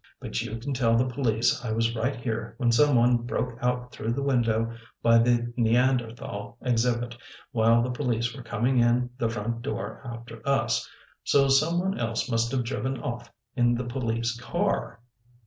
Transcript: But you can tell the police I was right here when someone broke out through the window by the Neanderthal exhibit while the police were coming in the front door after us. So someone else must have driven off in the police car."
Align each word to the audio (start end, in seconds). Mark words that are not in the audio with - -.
But 0.19 0.41
you 0.41 0.57
can 0.57 0.73
tell 0.73 0.97
the 0.97 1.05
police 1.07 1.63
I 1.63 1.71
was 1.73 1.95
right 1.95 2.15
here 2.15 2.55
when 2.57 2.71
someone 2.71 3.17
broke 3.17 3.55
out 3.61 3.91
through 3.91 4.13
the 4.13 4.23
window 4.23 4.73
by 5.03 5.19
the 5.19 5.53
Neanderthal 5.55 6.57
exhibit 6.59 7.15
while 7.51 7.83
the 7.83 7.91
police 7.91 8.35
were 8.35 8.41
coming 8.41 8.79
in 8.79 9.11
the 9.19 9.29
front 9.29 9.61
door 9.61 10.01
after 10.03 10.41
us. 10.43 10.89
So 11.23 11.49
someone 11.49 11.99
else 11.99 12.27
must 12.31 12.51
have 12.51 12.63
driven 12.63 12.99
off 12.99 13.31
in 13.55 13.75
the 13.75 13.85
police 13.85 14.35
car." 14.41 15.01